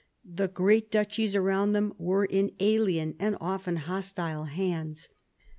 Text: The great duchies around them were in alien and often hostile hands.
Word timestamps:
The 0.25 0.47
great 0.47 0.89
duchies 0.89 1.35
around 1.35 1.73
them 1.73 1.93
were 1.99 2.25
in 2.25 2.53
alien 2.59 3.13
and 3.19 3.37
often 3.39 3.75
hostile 3.75 4.45
hands. 4.45 5.09